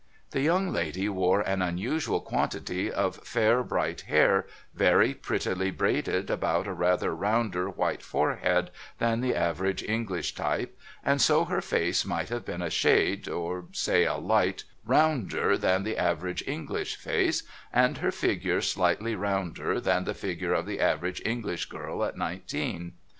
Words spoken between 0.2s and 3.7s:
The young lady wore an unusual quantity of fair